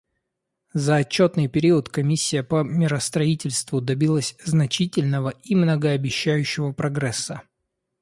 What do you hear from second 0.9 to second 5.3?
отчетный период Комиссия по миростроительству добилась значительного